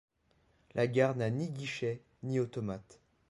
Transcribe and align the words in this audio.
La 0.73 0.87
gare 0.87 1.15
n'a 1.15 1.29
ni 1.29 1.51
guichet 1.51 2.01
ni 2.23 2.39
automates. 2.39 2.99